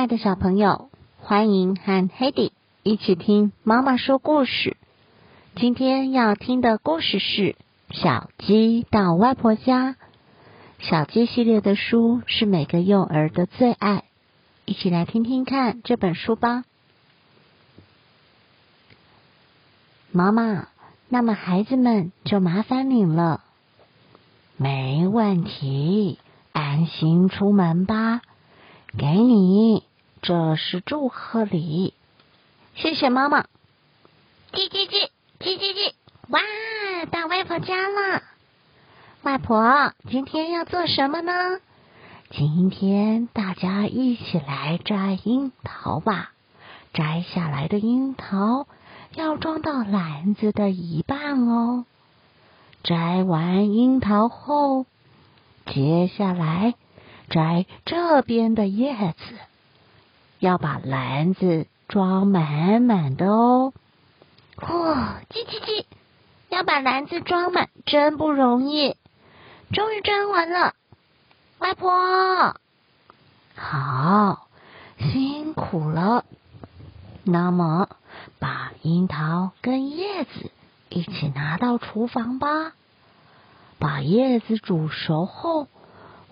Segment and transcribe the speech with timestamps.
[0.00, 0.88] 亲爱的小朋友，
[1.18, 2.52] 欢迎和 Hedy
[2.82, 4.78] 一起听妈妈说故事。
[5.56, 7.42] 今天要听的故事是
[7.90, 9.90] 《小鸡到外婆家》。
[10.78, 14.04] 小鸡系列的书是每个幼儿的最爱，
[14.64, 16.64] 一起来听听看这本书吧。
[20.12, 20.68] 妈妈，
[21.10, 23.42] 那么孩子们就麻烦你了。
[24.56, 26.18] 没问题，
[26.52, 28.22] 安心出门吧。
[28.98, 29.84] 给你，
[30.22, 31.94] 这是祝贺礼。
[32.74, 33.42] 谢谢妈妈。
[34.52, 35.92] 叽叽叽，叽叽叽，
[36.28, 36.40] 哇，
[37.10, 38.22] 到外婆家了。
[39.22, 41.32] 外婆，今天要做什么呢？
[42.30, 46.32] 今天大家一起来摘樱桃吧。
[46.92, 48.66] 摘下来的樱桃
[49.14, 51.84] 要装到篮子的一半哦。
[52.82, 54.86] 摘完樱桃后，
[55.66, 56.74] 接下来。
[57.28, 59.34] 摘这边的叶子，
[60.40, 63.72] 要把篮子装满满的哦。
[64.56, 65.84] 哇，叽叽叽，
[66.48, 68.96] 要把篮子装满真不容易。
[69.72, 70.74] 终于装完了，
[71.58, 72.56] 外婆，
[73.54, 74.48] 好，
[74.98, 76.24] 辛苦了。
[77.22, 77.88] 那么，
[78.38, 80.50] 把樱桃跟叶子
[80.88, 82.72] 一起拿到厨房吧。
[83.78, 85.68] 把叶子煮熟后。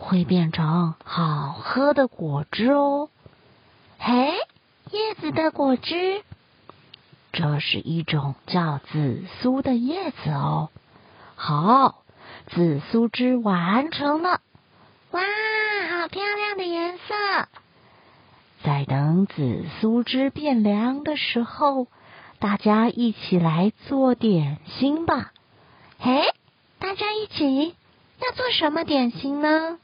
[0.00, 3.08] 会变成好喝的果汁哦！
[4.10, 4.32] 嘿，
[4.90, 6.22] 叶子的果汁，
[7.30, 10.70] 这是一种叫紫苏的叶子哦。
[11.34, 12.04] 好，
[12.46, 14.40] 紫苏汁完成了。
[15.10, 17.48] 哇，好漂亮的颜色！
[18.64, 21.86] 在等紫苏汁变凉的时候，
[22.38, 25.32] 大家一起来做点心吧。
[25.98, 26.22] 嘿，
[26.78, 27.76] 大家一起
[28.22, 29.78] 要做什么点心呢？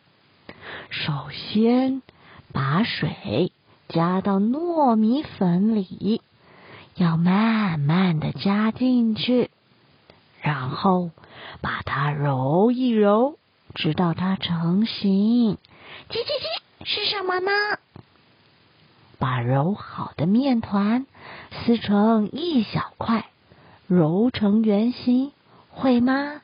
[0.88, 2.00] 首先，
[2.54, 3.52] 把水
[3.88, 6.22] 加到糯米粉里，
[6.94, 9.50] 要慢慢的加进去，
[10.40, 11.10] 然后
[11.60, 13.36] 把它揉一揉，
[13.74, 15.58] 直到它成型。
[16.08, 17.50] 叽叽叽，是什么呢？
[19.18, 21.06] 把揉好的面团
[21.52, 23.26] 撕成一小块，
[23.86, 25.32] 揉成圆形，
[25.70, 26.40] 会吗？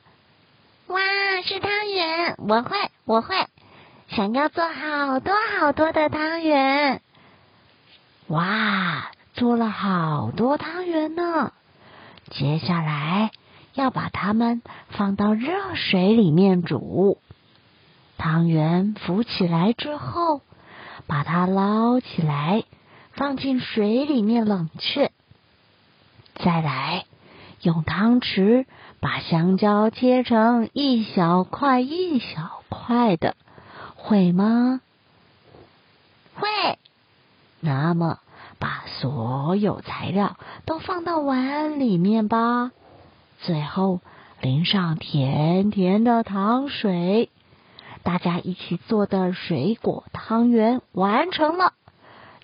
[0.87, 0.99] 哇，
[1.45, 2.37] 是汤圆！
[2.39, 3.35] 我会，我会。
[4.09, 7.01] 想要做好多好多的汤圆，
[8.31, 11.53] 哇，做了好多汤圆呢！
[12.31, 13.33] 接下来
[13.75, 17.19] 要把它们放到热水里面煮。
[18.19, 20.43] 汤圆浮起来之后，
[21.09, 22.63] 把它捞起来，
[23.15, 25.11] 放进水里面冷却。
[26.37, 27.07] 再来，
[27.63, 28.65] 用汤匙
[29.01, 33.35] 把香蕉切成一小块一小块的。
[33.97, 34.81] 会吗？
[36.37, 36.79] 会。
[37.61, 38.19] 那么，
[38.59, 42.73] 把所有材料都放到碗里面吧。
[43.41, 44.01] 最后，
[44.41, 47.31] 淋上甜甜的糖水。
[48.03, 51.75] 大家一起做的水果汤圆完成了。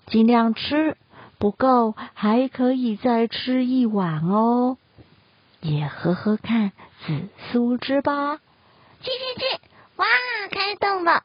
[0.05, 0.97] 尽量吃，
[1.39, 4.77] 不够还可以再吃一碗哦。
[5.61, 6.71] 也喝喝看
[7.05, 8.37] 紫苏汁吧。
[9.01, 9.61] 去去去！
[9.95, 10.05] 哇，
[10.51, 11.23] 开动了！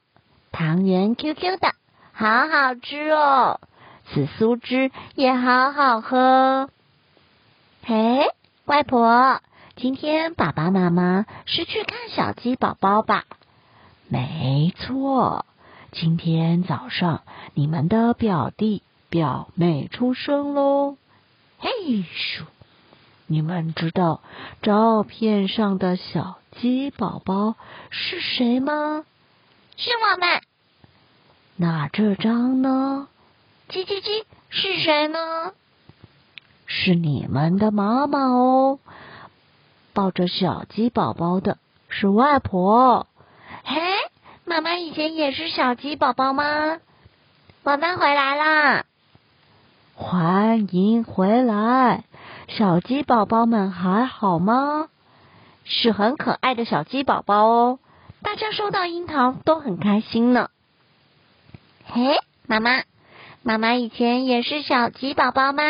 [0.50, 1.72] 汤圆 Q Q 的，
[2.12, 3.60] 好好吃哦！
[4.12, 6.68] 紫苏汁也好好喝。
[7.82, 8.26] 嘿，
[8.66, 9.40] 外婆，
[9.74, 13.24] 今天爸爸妈妈是去看小鸡宝宝吧？
[14.08, 15.46] 没错，
[15.92, 17.22] 今天早上
[17.54, 20.98] 你们的表弟表妹出生喽！
[21.58, 21.70] 嘿
[22.02, 22.42] 咻，
[23.26, 24.20] 你们知道
[24.60, 27.54] 照片上的小鸡宝宝
[27.88, 29.04] 是谁吗？
[29.78, 30.42] 是我们。
[31.56, 33.08] 那这张呢？
[33.68, 35.52] 叽叽叽，是谁呢？
[36.66, 38.78] 是你们的妈妈哦。
[39.92, 43.06] 抱着小鸡宝宝的是外婆。
[43.64, 43.80] 嘿，
[44.44, 46.78] 妈妈以前也是小鸡宝宝吗？
[47.62, 48.84] 我们回来啦！
[49.94, 52.04] 欢迎回来，
[52.48, 54.88] 小鸡宝宝们还好吗？
[55.64, 57.78] 是很可爱的小鸡宝宝哦。
[58.22, 60.48] 大家收到樱桃都很开心呢。
[61.84, 62.82] 嘿，妈妈，
[63.44, 65.62] 妈妈以前也是小鸡宝宝吗？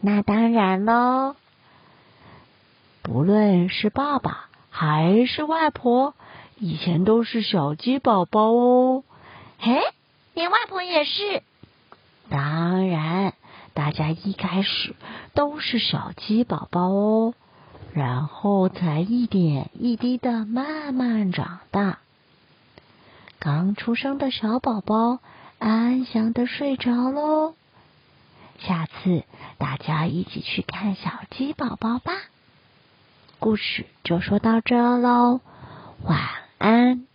[0.00, 1.34] 那当然喽。
[3.02, 6.14] 不论是爸爸还是外婆，
[6.58, 9.02] 以前都是小鸡宝宝哦。
[9.58, 9.80] 嘿，
[10.34, 11.42] 连外婆也是。
[12.28, 13.34] 当然，
[13.74, 14.94] 大家一开始
[15.34, 17.34] 都是小鸡宝宝哦。
[17.94, 21.98] 然后才一点一滴的慢慢长大。
[23.40, 25.18] 刚出生的小宝宝
[25.58, 27.54] 安详的睡着喽。
[28.58, 29.24] 下次
[29.58, 32.12] 大家一起去看小鸡宝宝吧。
[33.38, 35.40] 故事就说到这喽，
[36.04, 36.18] 晚
[36.58, 37.06] 安。